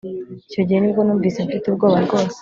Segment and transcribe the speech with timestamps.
[0.49, 2.37] Icyo gihe ni bwo numvise mfite ubwoba rwose